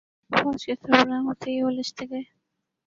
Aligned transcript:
فوج 0.31 0.65
کے 0.65 0.73
سربراہوں 0.75 1.33
سے 1.43 1.51
یہ 1.51 1.63
الجھتے 1.63 2.05
گئے۔ 2.09 2.23